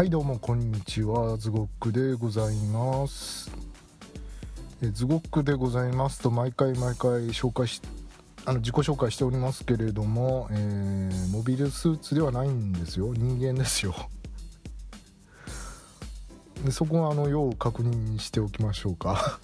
[0.00, 1.36] はいどうもこんにちは。
[1.36, 3.50] ズゴックでございます。
[4.82, 7.82] えズゴックでございますと毎回毎回紹介し
[8.46, 13.12] あの自己紹介しておりますけれども、えー、モビルスーツではないんですよ。
[13.12, 13.94] 人間ですよ。
[16.64, 19.38] でそこはあの要確認しておきましょうか。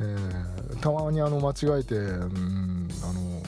[0.00, 3.42] えー、たまにあの間違えて、うん、あの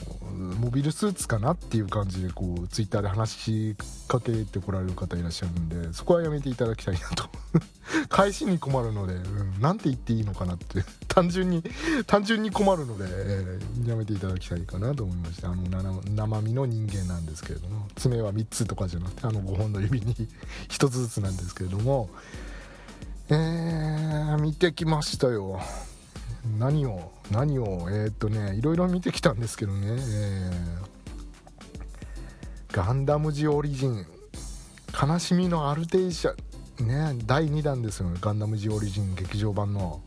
[0.59, 3.75] モビルスーツかなっていう感じでこうツイッターで話し
[4.07, 7.25] かけてこられる方いらっしゃるんでそこはやめていただきたいなと。
[8.09, 10.83] 返しに困るので、うん、なんて言っていいのかなって。
[11.13, 11.63] 単純に
[12.07, 20.15] 単純に困るので、えー、やめていただきたいかなと思いましたあの生身の人間なんですけれども爪は3つとかじゃなくてあの5本の指に
[20.69, 22.09] 1つずつなんですけれども
[23.29, 25.61] えー、見てきましたよ。
[26.59, 34.05] 何を何をえー、っとねいろいろ見てきたんですけどね、えー、ガンダムジオリジン。
[35.01, 36.35] 悲しみのアルテイシャ
[36.83, 38.09] ね第2弾ですよ。
[38.09, 40.01] ねガンダムジオリジン劇場版の。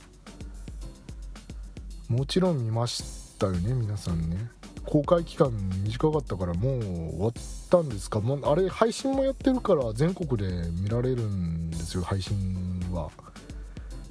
[2.09, 4.49] もちろん見ましたよね皆さんね。
[4.85, 5.51] 公開期間
[5.83, 7.33] 短かったからもう終わっ
[7.69, 8.21] たんですか？
[8.21, 13.11] もうあれ配信もやってるから全国で見られるんですよ配信は。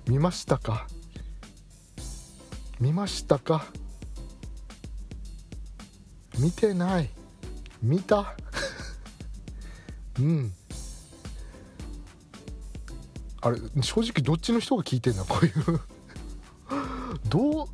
[0.07, 0.87] 見ましたか？
[2.79, 3.65] 見ましたか？
[6.37, 7.09] 見てない。
[7.81, 8.35] 見た？
[10.19, 10.53] うん。
[13.41, 15.81] あれ正直どっちの人が聞いてんだこういう。
[17.29, 17.67] どう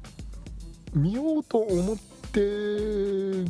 [0.93, 3.45] 見ようと思って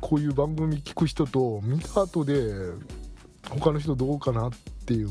[0.00, 2.72] こういう番組聞く人と見た後で
[3.48, 4.50] 他の人どうかなっ
[4.84, 5.10] ていう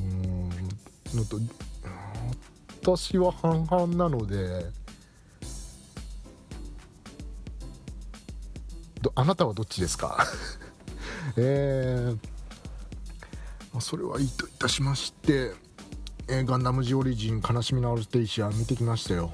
[1.14, 1.40] のと
[2.82, 4.66] 私は半々なので
[9.16, 10.26] あなたはどっちですか？
[11.38, 15.52] えー、それはいいといたしまして、
[16.28, 19.32] えー、ガンダムジオリジン悲しみのアルテイシア見てきましたよ、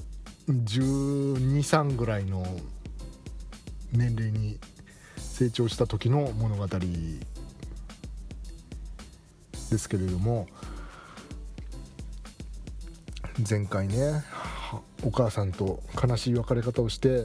[0.48, 2.44] 123ぐらいの
[3.92, 4.58] 年齢に
[5.16, 6.80] 成長した時の物語で
[9.78, 10.46] すけれども
[13.48, 14.22] 前回ね
[15.02, 17.24] お母さんと悲しい別れ方をして、ね、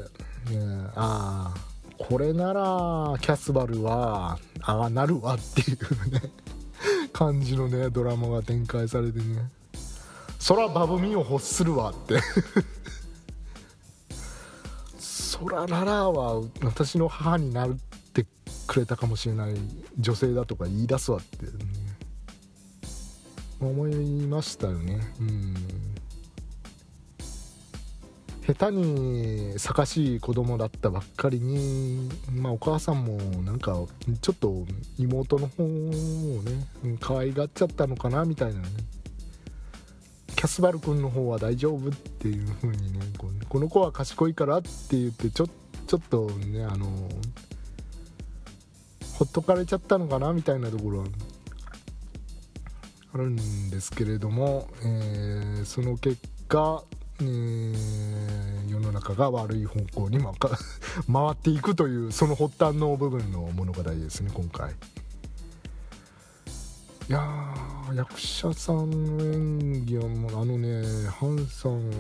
[0.96, 6.22] ああこれならキャスバルはああなるわっていうね。
[7.14, 9.50] 感じのねドラマが展開されてね。
[10.40, 12.20] そらバブミを欲するわって。
[15.00, 17.70] そらララは私の母になっ
[18.14, 18.26] て
[18.68, 19.56] くれたかもしれない
[19.98, 21.52] 女性だとか言い出すわって、ね、
[23.60, 25.02] 思いましたよね。
[25.20, 25.56] うん。
[28.46, 33.74] 下手にかしい子供だったばっかりに、まあ、お母さんもなんか
[34.22, 34.66] ちょっと
[35.00, 36.68] 妹の方をね
[37.00, 38.68] 可愛がっちゃったのかなみたいなね
[40.36, 43.00] キャスバル君の方は大丈夫っていう風にね
[43.50, 45.48] この子は賢いからって言ってちょ
[45.88, 46.86] ちょっとねあの
[49.18, 51.06] ほっとかれちゃったのかなみたいなところは
[53.14, 56.84] あるんですけれども、えー、その結果
[57.22, 57.78] えー、
[59.14, 64.72] が悪い方向に、 回っていくというその発端の部分の物語ですね今回。
[67.08, 67.54] いや
[67.94, 71.92] 役者さんの演技はもうあのねハンさん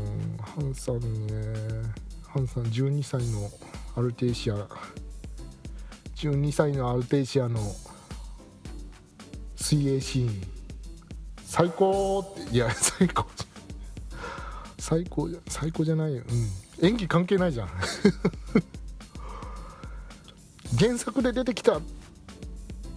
[0.41, 1.93] ハンさんね
[2.27, 3.51] ハンさん12歳の
[3.95, 4.67] アルテイシア
[6.15, 7.59] 12歳のアルテイシアの
[9.55, 10.55] 水泳シーン。
[11.55, 13.25] 最高っていや最高
[14.77, 16.49] 最高じゃ 最高じゃないよ、うん、
[16.81, 17.69] 演技関係ないじゃん。
[20.77, 21.79] 原作で出てきた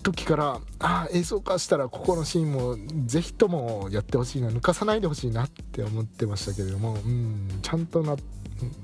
[0.02, 2.76] 時からああ映像化したらここのシーンも
[3.06, 8.16] ぜひともやってほしいな抜かさないでほしいなって思ってましたけれども、うん、ちゃんとな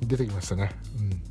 [0.03, 1.23] 出てきましたね、うん、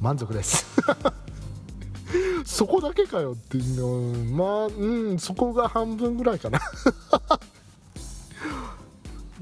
[0.00, 0.66] 満足です。
[2.44, 6.60] そこだけかよっていうのまあうんそこが半分ぐらいかな。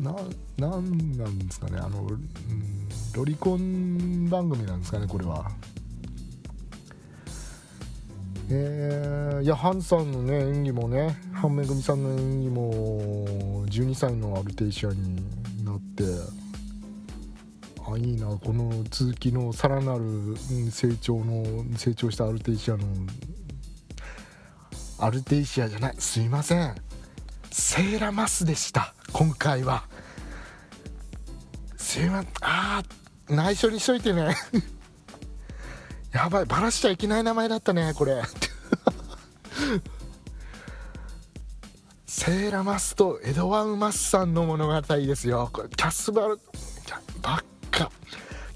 [0.02, 0.12] な
[0.58, 2.18] なんなんですかねあの、うん、
[3.14, 5.50] ロリコン番組なんですかねこれは。
[8.50, 15.16] えー、いやハンさんのね演技もね半めぐみさんの演技も12歳のアルテイシアに
[15.64, 16.04] なって
[17.88, 20.36] あいいなこの続きのさらなる
[20.70, 22.84] 成長の成長したアルテイシアの
[24.98, 26.74] アルテイシアじゃないすいません
[27.50, 28.94] セーラマスでした。
[29.12, 29.84] 今回は。
[31.76, 32.84] すいませんああ
[33.28, 34.36] 内緒にしといてね。
[36.12, 38.22] やばいバラしちゃいけない名前だったねこれ。
[42.06, 45.50] セーラマスとエドワン・マッサンの物語ですよ。
[45.52, 46.38] これキャスバル
[47.20, 47.90] ばっか。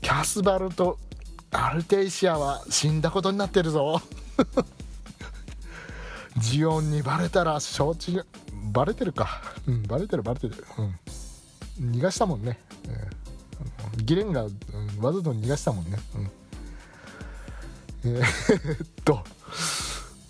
[0.00, 0.98] キャスバルと
[1.50, 4.00] アルテイシアは死んだことになってるぞ。
[6.38, 8.20] ジオンにバレたら承知
[8.76, 9.40] バレてるか。
[9.66, 10.54] うんバレてるバレてる。
[11.78, 11.92] うん。
[11.92, 12.58] 逃がしたもんね、
[12.88, 14.52] えー、ギレンが、うん、
[15.00, 15.98] わざと逃がしたもんね。
[18.04, 18.16] うん。
[18.18, 19.24] えー、 っと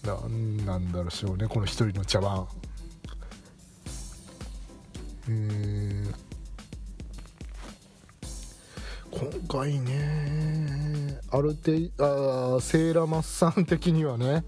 [0.05, 2.47] なんなんだろうしょうねこの一人の茶碗
[5.29, 6.15] えー、
[9.11, 14.45] 今回ねある程度セーラマッサン的にはね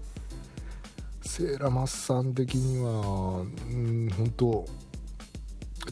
[1.21, 4.65] セーラマッサン的にはうん本当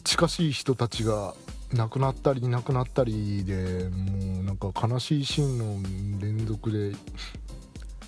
[0.04, 1.34] 近しい人たちが
[1.72, 6.96] 亡くなったりいなくなったりでもうなんか悲しいシーンの連続で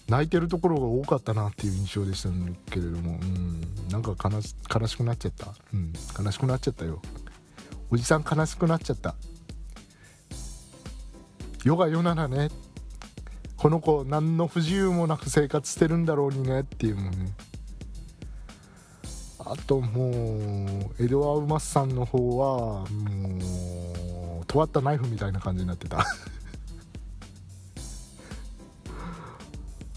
[0.09, 2.31] 泣いてるところが多かったなっていう印象でした
[2.71, 5.93] けれども、うん、なんか悲し悲しくなっちゃった、うん、
[6.25, 7.01] 悲しくなっちゃったよ。
[7.91, 9.15] おじさん悲しくなっちゃった。
[11.65, 12.51] 世が世ならね。
[13.61, 17.31] この子何の不自由もなく生活してるんだろうにねっていうもんね。
[19.39, 25.99] あともうエドワー・ウマスさんの方はもう尖ったナイフみたいな感じになってた。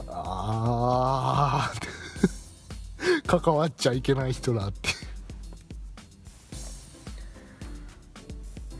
[0.09, 1.73] ああ
[3.25, 4.89] 関わっちゃいけない人だって。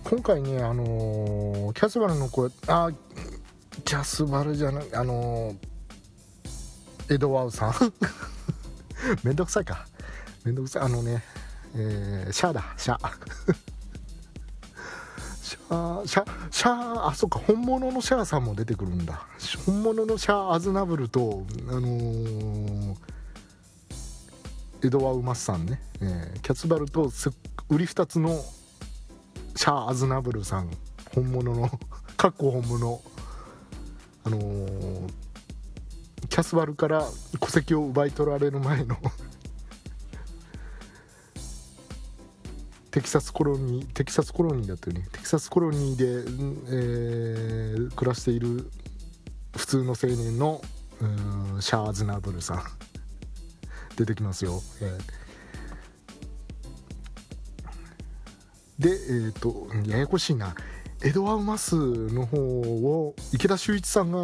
[0.04, 2.92] 今回ねあのー、キャスバルの声あ
[3.94, 7.74] キャスバルじゃないあのー、エドワウさん。
[9.24, 9.86] めんどくさいか。
[10.44, 10.82] めんどくさい。
[10.82, 11.24] あのね
[11.76, 12.96] えー、シャアだシャ。
[12.96, 13.12] ア
[15.44, 17.38] シャーシャシャーあそっか。
[17.38, 19.28] 本物のシャアさんも出てくるんだ。
[19.68, 22.98] 本物のシャア・アズナブルとあのー、
[24.82, 27.12] エドワ・ウマスさんね、えー、キャツバルと
[27.70, 28.44] 売り2つの
[29.56, 30.72] シャア・アズナブルさん。
[31.14, 31.70] 本物の
[32.18, 33.13] かっこ本物。
[34.26, 35.10] あのー、
[36.30, 37.06] キャスバルから
[37.40, 38.98] 戸籍を奪い取られる前の
[42.92, 45.08] テキサスコロニーテキサスコロニーだったよね。
[45.12, 46.06] テキサスコロニーで、
[46.70, 48.70] えー、暮らしている
[49.58, 50.62] 普通の青年の
[51.60, 52.64] シャーズナブルさん
[53.98, 60.56] 出てきますよ、えー、でえっ、ー、とややこしいな。
[61.04, 64.20] エドワー・マスの方を池田秀一さんが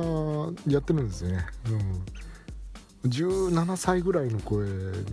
[0.66, 1.46] やってるんですよね、
[3.04, 4.66] うん、17歳ぐらいの声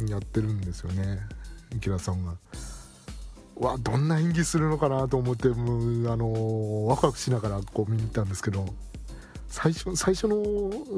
[0.08, 1.18] やってるんですよね。
[1.74, 2.34] 池田さんが。
[3.56, 8.66] わどんな演技するのかなと思ってもあのワクワクしながらこう見に行ったんですけど
[9.48, 10.42] 最初最初の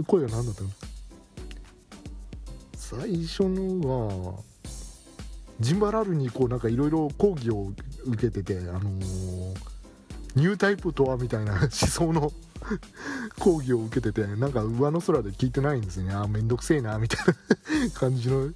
[0.04, 0.70] 声は何だったの？
[2.74, 4.42] 最初のは
[5.60, 7.72] ジンバラルにこうなんかいろいろ講義を
[8.06, 9.54] 受けててあのー、
[10.38, 12.32] ニュータイプとはみたいな思想の
[13.40, 16.12] 講義を受けててなんか上の空で聞いてないんですね。
[16.14, 18.50] あめんどくせえなみたいな感じの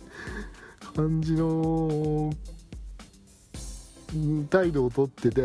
[0.94, 2.32] 感じの
[4.48, 5.40] 態度をとってて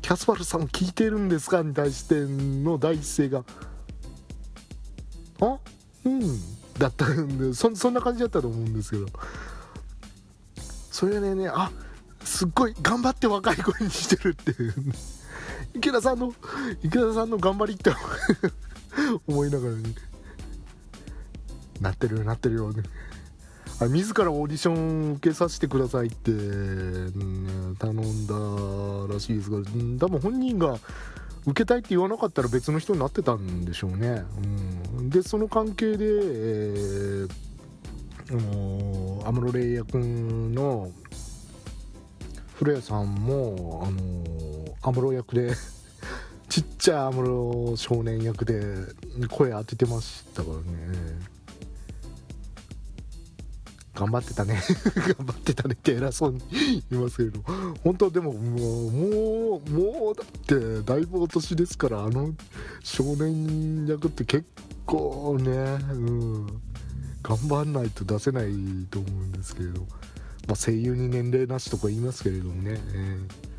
[0.00, 3.44] キャスパルさん聞いてるんですかに対しての第一声が
[5.40, 5.58] あ？
[6.04, 6.20] うん。
[6.78, 9.06] だったんでそんな感じだったと思うんですけど。
[10.90, 11.70] それでねあ
[12.24, 14.74] すっごい頑張って若い声にしてるっていう。
[15.76, 16.32] 池田さんの
[16.82, 17.90] 池田さんの頑張りって
[19.28, 19.94] 思いながらね
[21.80, 22.72] なってるよなってるよ。
[22.72, 22.82] ね
[23.78, 26.38] あ自らオーディション受けさせてくださいって、ね、
[27.78, 29.58] 頼んだらしいですが
[29.98, 30.78] 多分本人が
[31.44, 34.24] 受けたいって言わなかったら別の人になってたんでしょうね、
[34.98, 40.90] うん、でその関係で、えー、安室レイヤ君の
[42.54, 44.00] 古谷さんもあの
[44.86, 45.52] 安室役で
[46.48, 48.62] ちっちゃい安室少年役で
[49.28, 51.36] 声当ててましたからね。
[53.94, 54.62] 頑張ってたね。
[55.18, 56.40] 頑張ってたねって偉そうに
[56.90, 57.40] 言いますけれど。
[57.82, 62.32] 本当でももうもうもうだってだいぶお年ですからあの
[62.84, 64.46] 少年役って結
[64.84, 66.46] 構ねうん。
[67.24, 69.80] 頑張んないと出せないと思うんですけれど。
[70.46, 73.55] まあ、声優に年齢なしとか言いますけれどもね、えー、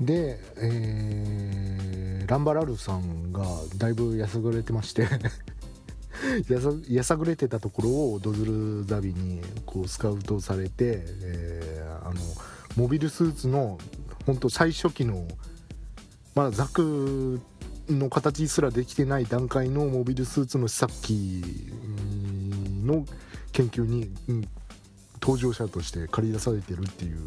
[0.00, 3.44] で、えー、ランバラルさんが
[3.76, 5.02] だいぶやさぐれてまして
[6.48, 12.20] やさやさぐれてたところをドズルザビにこうスカウトされて、えー、あの
[12.76, 13.78] モビルスーツの
[14.26, 15.26] 本当最初期の
[16.34, 17.40] まだザク
[17.88, 21.42] の形すらできてない段階のモビルスーツの試作機
[22.84, 23.04] の
[23.52, 24.10] 研究に、
[25.22, 27.18] うん、登場者として借り出されてるっていう、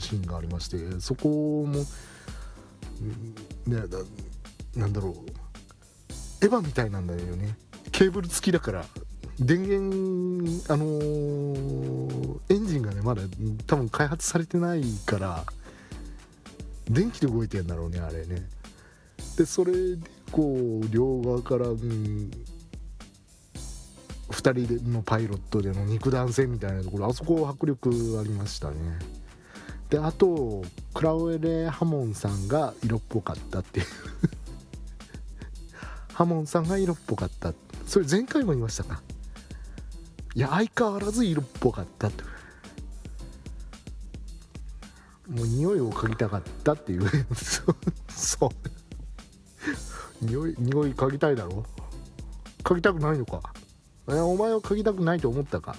[0.00, 1.84] シーンがありましてそこも、
[3.66, 3.82] ね
[4.76, 5.14] なんだろう。
[6.44, 7.56] エヴァみたいなんだよね。
[7.92, 8.84] ケーブル付きだから
[9.38, 13.22] 電源あのー、エンジンがねまだ
[13.66, 15.44] 多分開発されてないから
[16.88, 18.48] 電気で動いてんだろうねあれね。
[19.36, 22.30] でそれでこう両側から、うん、
[24.32, 28.76] 2人のパイロットでの肉弾戦みたいなところあそこ迫力ありましたね。
[29.90, 30.62] であと
[30.94, 33.86] クラウエレ・ハモンさんが色っぽかったっていう。
[36.14, 37.52] ハモンさんが色っぽかった。
[37.86, 39.02] それ前回も言いましたか。
[40.34, 42.24] いや相変わらず色っぽかったと。
[45.28, 47.08] もう匂いを嗅ぎたかったっていう。
[48.08, 50.24] そう。
[50.24, 51.64] 匂い匂い嗅ぎたいだろ。
[52.64, 53.40] 嗅ぎたくないのか。
[54.08, 55.76] えお前は嗅ぎたくないと思ったか？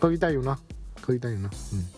[0.00, 0.58] 嗅ぎたいよな。
[1.02, 1.50] 嗅ぎたいよな。
[1.72, 1.88] うん。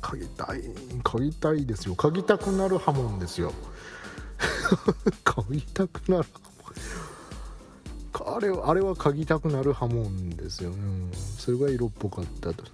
[0.00, 0.62] 嗅ぎたい。
[1.02, 1.94] 嗅ぎたいですよ。
[1.94, 3.52] 嗅ぎたくなるハモンですよ。
[5.24, 6.28] 嗅ぎたくなる
[8.24, 10.70] あれあれは嗅ぎたくなるハモンですよ。
[10.70, 12.64] ね、うん、それが色っぽかったと。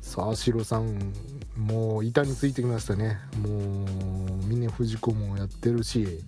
[0.00, 1.12] さあシロさん
[1.56, 3.18] もう板についてきましたね。
[3.38, 6.20] もう峰不二子もやってるし。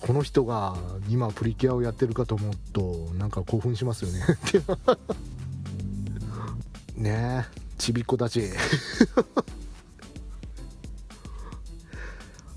[0.00, 0.76] この人が
[1.08, 4.20] 今プリキュアをやってるかと思うとなんか興奮しますよね。
[6.96, 8.50] ねえちびっ子たち。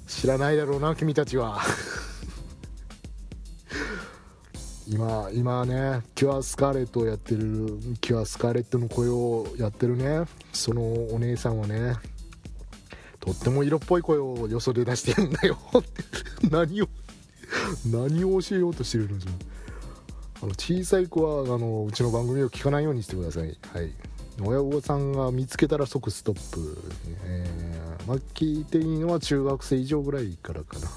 [0.08, 1.60] 知らないだろうな君たちは。
[4.88, 10.26] 今今ねキュアスカーレットをやってるキュアスカーレットの声をやってるね。
[10.54, 10.82] その
[11.14, 11.96] お姉さんはね
[13.20, 15.58] とっても色っぽい声をよそで出してるんだよ。
[16.52, 16.90] 何を
[17.86, 19.32] 何を教えようとしてるんですよ
[20.44, 23.58] あの小さい子はあのうちの番組を聞かないようにしてください。
[23.74, 23.94] はい。
[24.42, 26.78] 親御さんが見つけたら即ストップ、
[27.24, 30.90] えー、まあ、聞いていいのは中学生以上ぐらいからかな。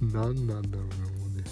[0.00, 1.44] 何なんだろうねもうね。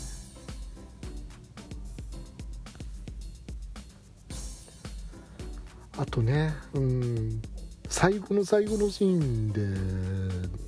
[5.98, 7.42] あとねうん
[7.88, 10.67] 最後の最後のシーンで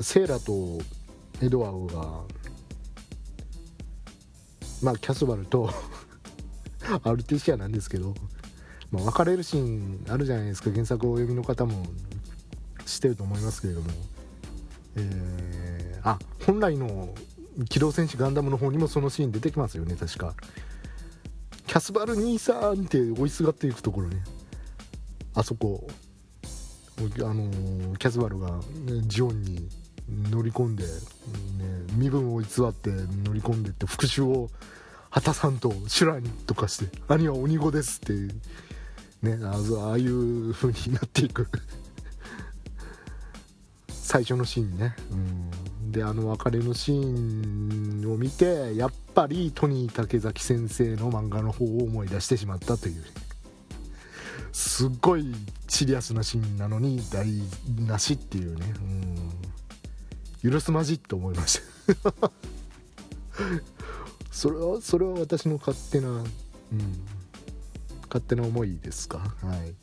[0.00, 0.78] セーラと
[1.44, 2.20] エドワードが
[4.82, 5.70] まあキャスバルと
[7.04, 8.14] アルティシアなんですけど、
[8.90, 10.70] まあ、別れるシーンあるじゃないですか。
[10.70, 11.86] 原作をお読みの方も
[12.86, 13.90] 知ってると思いますけれども、
[14.96, 17.14] えー、あ本来の
[17.68, 20.34] 「機動戦士ガンダム」の方にもそのシーン出てきますよね確か。
[21.66, 24.24] キャスバル兄さんって追いすがっていくところね。
[25.34, 25.86] あそこ
[27.00, 28.60] あのー、キャスバルが、
[29.06, 29.59] ジオンに
[30.30, 30.88] 乗り込んで、ね、
[31.94, 32.90] 身分を偽って
[33.24, 34.48] 乗り込んでって復讐を
[35.10, 38.12] 果たさんと修羅にとかして兄は鬼子ですって
[39.22, 41.48] ねああいう風になっていく。
[43.88, 53.04] 最初のシーンね、うん、であの別れのシーンを見てやっぱりトニー竹崎先生の漫画の方を思い出してしまったという。
[54.52, 55.32] すっごい
[55.68, 57.42] シリアスなシーンなのに台
[57.78, 59.30] 無しっていうね、うん。
[60.42, 61.60] 許すまじって思いまし
[62.02, 62.12] た。
[64.30, 66.26] それはそれは私の勝手な、うん、
[68.08, 69.18] 勝手な思いですか？
[69.18, 69.74] はい。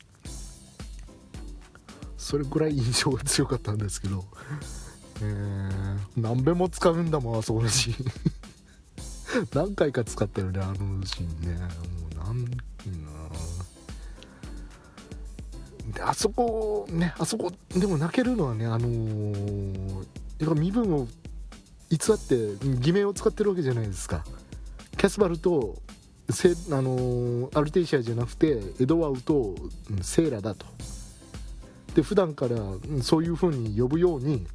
[2.16, 4.24] それぐらい印象が強かったんですけど。
[5.20, 8.12] えー、何べも使うんだもんあそこのシーン。
[9.52, 11.60] 何回か使ったよねあのシーンね。
[11.60, 12.44] もうなん
[15.92, 20.06] であそこねあそこでも泣けるのはねあのー、
[20.38, 21.08] やっぱ身分を
[21.90, 24.24] 偽って偽名を使ってるわけじゃないですか。
[24.96, 25.76] キャスバルと
[26.30, 29.54] セあのアルテイシアじゃなくてエドワウと
[30.02, 30.66] セーラだと。
[31.94, 32.56] で普段から
[33.02, 34.46] そういう風に呼ぶように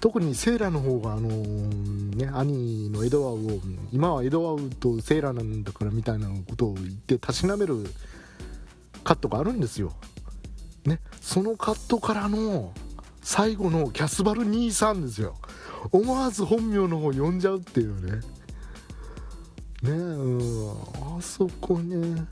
[0.00, 3.60] 特にセーラの方があのね兄のエドワウを
[3.92, 7.86] 今はエドワウとセーラなんだからみたいなことを言ってたしなめる
[9.04, 9.92] カットがあるんですよ。
[10.84, 12.72] ねそのカットからの
[13.22, 15.36] 最後のキャスバル23ですよ。
[15.92, 18.20] 思わず本名の方呼んじゃうっていうね。
[19.82, 20.70] ねう
[21.18, 22.26] あそこね。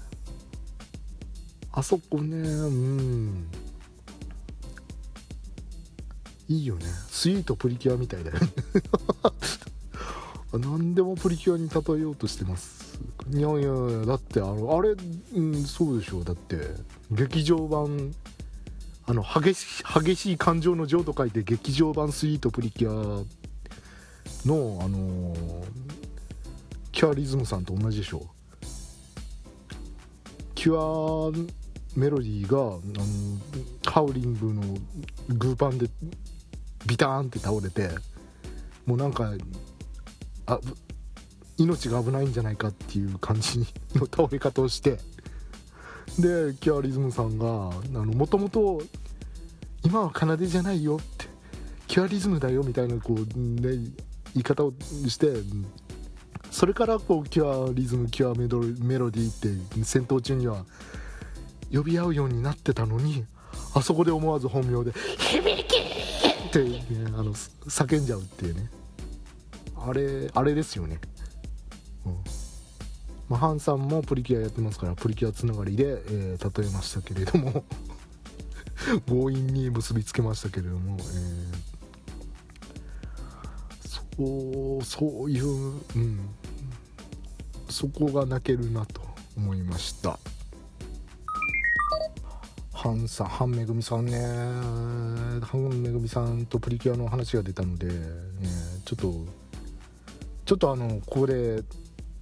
[1.72, 2.36] あそこね。
[2.36, 3.48] うん。
[6.48, 6.86] いいよね。
[7.10, 8.48] スイートプリキュアみたいだよね。
[10.58, 12.98] 何でもプリキュアに例えようとしてます。
[13.30, 14.94] いやいやだってあのあれ、
[15.34, 16.20] うん、そうでしょ。
[16.20, 16.58] うだって
[17.10, 18.14] 劇場版
[19.08, 23.24] あの激し激しい感情の情と書いて劇場版スイートプリキュア
[24.46, 25.34] のあの
[26.92, 28.26] キュアリズムさんと同じでしょ
[30.54, 31.32] キュア
[31.96, 34.62] メロディーがあのハウリングの
[35.28, 35.86] グーパンで
[36.86, 37.88] ビターンって倒れて
[38.84, 39.32] もうなんか
[40.46, 40.60] あ
[41.56, 43.60] 命が危ないんじゃないかっていう感じ
[43.94, 44.98] の倒れ方をして
[46.18, 48.82] でキュアリズムさんがもともと
[49.84, 51.26] 今は奏じゃないよって
[51.86, 53.92] キュアリズムだよみたいなこう、ね、言
[54.36, 54.72] い方を
[55.06, 55.32] して
[56.50, 60.64] それからこうキュアリズムキュアメドメロディーって戦闘中には
[61.72, 63.24] 呼び合うようになってたのに
[63.74, 65.76] あそこで思わず本名で「響き!」
[66.48, 66.80] って、ね、
[67.14, 68.70] あの叫んじゃうっていうね
[69.76, 70.98] あれあれですよね
[73.28, 77.64] まあ、ハンさんもプリキュアやってますからプリキュアつながりで、えー、例えましたけれども
[79.06, 86.20] 強引に結びつけましたけれども、えー、そうそういう、うん、
[87.68, 89.02] そこが泣けるなと
[89.36, 90.18] 思いました。
[92.72, 94.20] ハンさんハンめぐみさんね。
[95.42, 97.92] ハンめぐみさんとプリキュアの話が出たので、ね、
[98.84, 99.26] ちょっと
[100.44, 101.62] ちょっとあのここで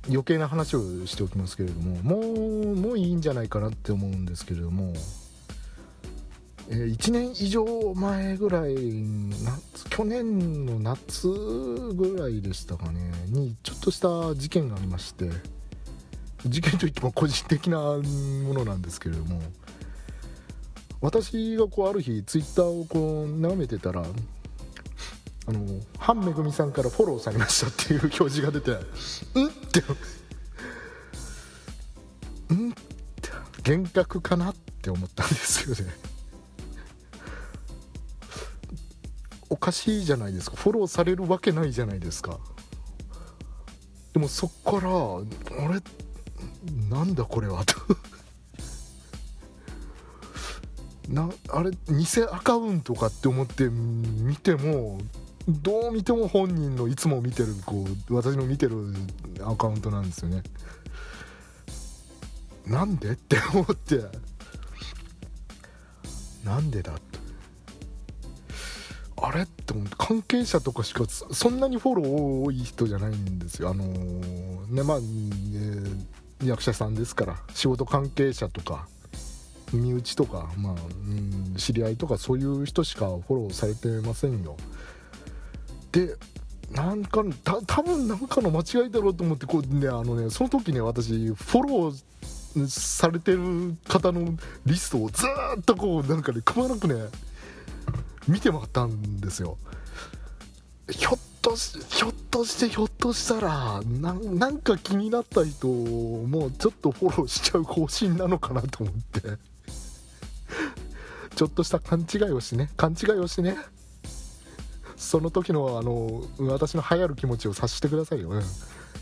[0.09, 4.93] 余計な話をしておきますけれどももうもういいんじゃないかなって思うんですけれども、
[6.69, 7.65] えー、1年以上
[7.95, 8.75] 前ぐらい
[9.45, 15.31] 夏去年の夏ぐらいでしたかねにちょっとした事件がありまして
[16.47, 18.01] 事件といっても個人的なも
[18.55, 19.41] のなんですけれども
[21.01, 24.05] 私がこうある日ツイッターをこう眺めてたら
[25.49, 28.73] あのハンめぐみさんからフォローされましたっていう表示が出て
[29.35, 29.83] うんって。
[32.51, 33.31] うんって。
[33.71, 35.93] 幻覚かなって思ったんですよね。
[39.49, 40.57] おかしいじゃないですか。
[40.57, 42.39] フォローされるわけないじゃないですか。
[44.13, 45.81] でもそっからあれ？
[46.91, 47.75] なんだこれはと。
[51.09, 51.71] なあれ？
[51.89, 54.99] 偽アカウントかって思って見ても
[55.49, 58.93] どう見ても本人のいつも見てるこう私の見てる
[59.45, 60.43] アカウントなんですよね。
[62.67, 63.13] なんで？
[63.13, 64.03] って思って。
[66.45, 67.19] なんでだって。
[69.19, 69.43] あれ？
[69.43, 69.95] って思って。
[69.97, 72.09] 関係者とかしかそんなにフォロー
[72.45, 73.71] 多い人じゃないんですよ。
[73.71, 75.07] あのー、ねまあ、ね、
[76.45, 77.37] 役者さんですから。
[77.55, 78.89] 仕事関係者とか
[79.73, 80.77] 身内とか、まあ、う
[81.15, 84.57] ん、知り合いとかそういう人しかフォローされてませんよ。
[85.97, 86.15] で
[86.73, 95.25] なんかた多分なんかの間違いだろうと思ってこう、ね、あのねその時ね私フォローされてる方のリストをず
[95.59, 96.95] っとこうなんかねくまなくね
[98.29, 99.57] 見て回ったんですよ。
[100.91, 109.57] ひょっとしひょっとしてひょっとしたらなんか気になった人もうちょっとフォローしちゃう方針なのかなと思って。
[111.37, 113.57] ちょっとした勘違いをしね勘違いをしね。
[114.97, 118.43] その時のあの私の流行る気持ちを察してくださいよ、ね、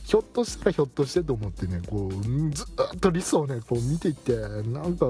[0.04, 4.36] ひょっとしたらひょっとしてと思ってねこうずっとリスをねこう見ていって
[4.68, 5.06] なんか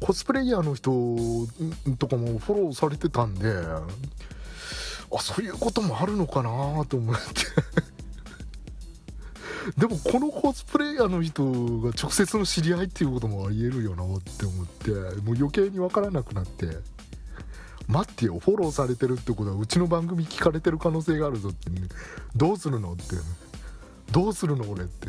[0.00, 0.90] コスプレイヤーの人
[1.96, 3.50] とかもフォローされてたんで
[5.12, 7.20] あそういうこともあるのかなと思って。
[9.76, 16.78] でもこのコスプレイヤーの人が直接の知り合いっていうこともありえるよなって思ってもう余計に分からなくなって。
[17.90, 21.82] 待ってよフォローされてるってことはうちの番組聞かれてる可能性があるぞって、ね、
[22.36, 23.02] どうするのって、
[24.12, 25.08] どうするの俺って。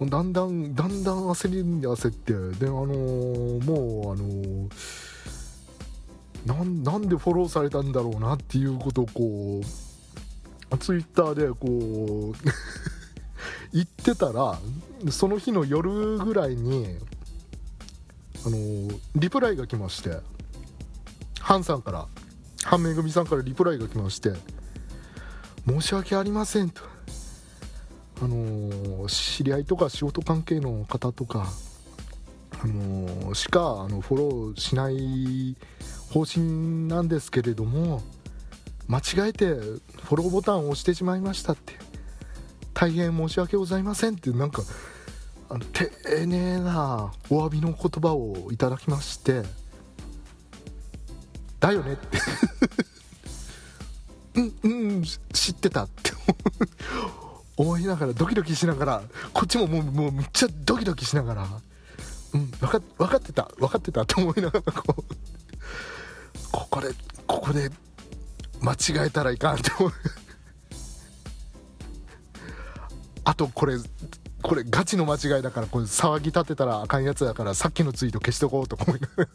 [0.00, 2.32] だんだんだんだん焦りに焦って。
[2.58, 5.04] であのー、もうあのー
[6.46, 12.36] なんでフォローされたんだろうなっていうことをこうツイッターでこう
[13.72, 14.58] 言ってたら
[15.10, 16.98] その日の夜ぐらいに
[18.44, 20.33] あのリプライが来まして。
[21.44, 22.06] ハンさんから
[22.64, 24.32] ハンめぐみさんからリプライが来まして
[25.68, 26.82] 申し訳ありませんと。
[28.22, 31.46] あの知り合いとか仕事関係の方とか
[32.62, 35.56] あのしかあのフォローしない
[36.10, 38.02] 方針なんですけれども
[38.88, 41.74] 間違えてフォローボタンを押してしまいましたって。
[42.72, 44.62] 大変申し訳ございませんってなんか
[45.50, 45.90] あの丁
[46.26, 49.63] 寧なお詫びの言葉をいただきまして。
[51.64, 52.18] だよねって。
[54.36, 56.10] うんうん知ってたって
[57.56, 61.48] 思いながらドキドキしながらこっちももうもうめっちゃドキドキしながら
[62.34, 65.04] うん分か分かってた分かってたと思いながらこう
[66.50, 66.92] ここで
[67.26, 67.70] ここで
[68.60, 69.92] 間違えたらいかんって思う。
[73.24, 73.78] あとこれ
[74.42, 79.28] これガチの間違いだからこれ騒ぎ立てたらあかんやつだからさっきのツイート消しとこうとか思いながら。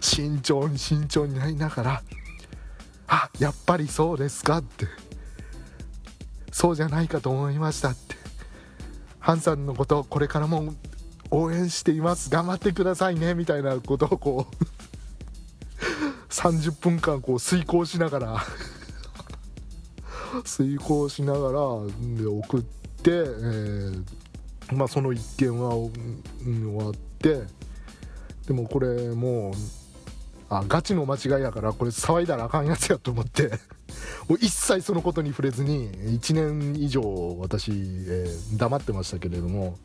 [0.00, 2.02] 慎重に慎重になりながら
[3.08, 4.58] あやっぱりそうですか？
[4.58, 4.86] って。
[6.52, 8.16] そうじゃないかと思いましたって。
[9.18, 10.74] ハンさんのことをこれからも
[11.30, 12.30] 応援しています。
[12.30, 13.34] 頑張ってくださいね。
[13.34, 14.54] みたいなことをこう
[16.32, 18.44] 30分間こう遂行しながら
[20.44, 21.60] 遂行しながら
[22.16, 24.04] で送って、えー、
[24.72, 27.42] まあ、その一件は、うん、終わって
[28.48, 29.52] でもこれもう
[30.48, 33.50] あガチの間違いやからこれ騒いだらあかんやつやと思って。
[34.28, 37.02] もう一切そのことに触れずに1年以上
[37.40, 39.78] 私、えー、黙ってましたけれども、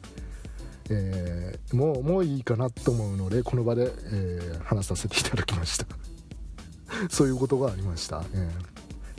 [0.90, 5.86] えー、もうもういいかなと思うのでこの場で、えー、話させていただきました。
[7.10, 8.50] そういうことがありました、えー、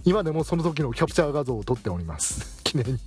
[0.05, 2.61] 今でもその時のキャプチャー画像を撮っております。
[2.65, 3.01] 記念に。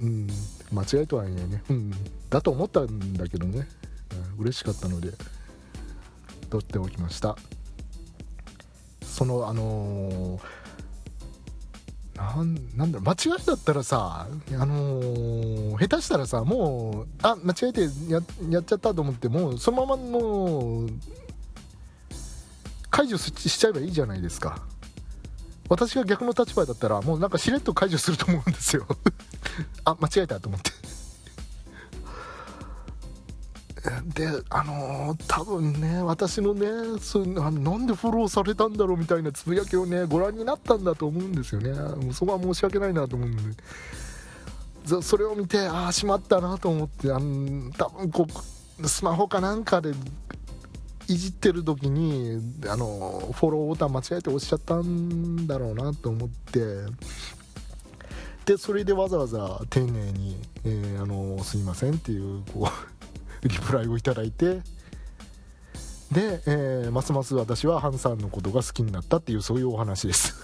[0.00, 0.26] うん
[0.72, 1.92] 間違いとは言えね、うん、
[2.30, 3.68] だと思ったんだけどね、
[4.36, 5.12] うん、嬉しかったので
[6.50, 7.36] 撮っておきました。
[9.02, 20.86] そのあのー、なんだろう間違いだったらさ、あのー、下手したらさもうあ間違えてややっちゃったと思ってもうそのままの
[22.90, 24.66] 解除しちゃえばいいじゃないですか。
[25.68, 28.86] 私が逆の立場だったらもうなんかしれっと解除すると思うんですよ。
[29.84, 30.70] あ間違えたと思って。
[34.14, 41.72] であのー、多分ね私のねそなんでフォローされたんだろうみたいなつぶやきをねご覧になったんだと思うんですよね。
[41.72, 43.42] もうそこは申し訳ないなと思うんで。
[45.02, 48.26] それを見てああしまったなと思ってあの多分こ
[48.80, 49.92] うスマホかなんかで
[51.08, 56.60] いじってる時にあのフォローボタン間違えて押しちゃったんだろうなと思って。
[58.44, 62.95] でそれでわざわざ丁寧に、えー、あのすいませんっていうこう
[63.42, 64.62] リプライをいただいて
[66.12, 70.34] で、えー、ますます私はハンさんのことが好きになったっていうそういうお話です。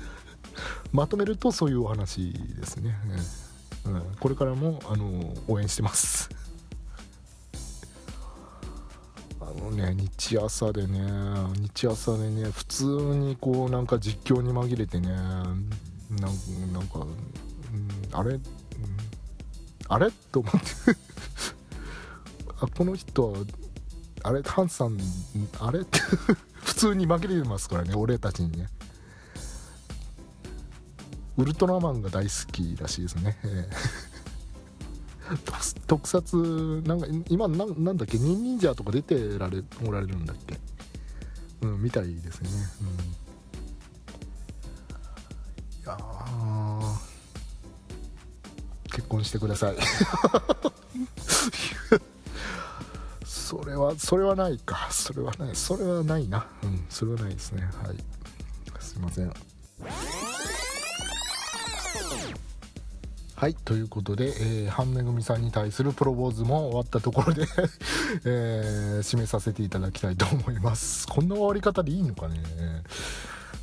[0.92, 2.96] まとめるとそういうお話ですね、
[3.84, 6.30] うん、これからもあの応援してます。
[9.40, 11.00] あのね日朝でね
[11.74, 15.10] 日朝でね普通にこうなんか実況に紛れてね
[16.10, 17.08] なんなんか、うん、
[18.12, 18.38] あれ、
[19.88, 20.10] あれ？
[20.30, 20.60] と思って。
[22.60, 23.38] あこの人は
[24.22, 24.98] あれハンさん
[25.60, 25.80] あれ？
[25.80, 25.98] っ て
[26.64, 28.68] 普通に紛れてますからね俺たちにね。
[31.36, 33.66] ウルトラマンが大好きらしいですね、えー
[35.86, 38.16] 特撮なんか今ななんだっけ？
[38.18, 40.58] 忍忍者とか出てられおられるんだっけ？
[41.62, 42.48] うんみたいですね。
[42.80, 42.88] うん。
[42.88, 42.90] い
[45.84, 45.98] や
[48.92, 49.76] 結婚してください。
[53.46, 54.88] それはそれはないか。
[54.90, 55.54] それはない。
[55.54, 56.48] それはないな。
[56.64, 57.62] うんそれはないですね。
[57.80, 57.96] はい。
[58.80, 59.32] すいません。
[63.36, 67.42] はいということで、えー、半めぐみさんに対するプロポーズも終わったところで
[68.24, 71.06] えー、締めさせていただきたいと思います。
[71.06, 72.42] こんな終わり方でいいのかね。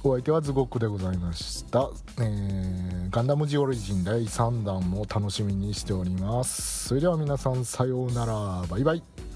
[0.06, 6.88] お相手はズゴックでございました、えー、ガンダムジオリジン第3弾も楽しみにしております。
[6.88, 8.66] それでは皆さんさようなら。
[8.70, 9.33] バイバイ。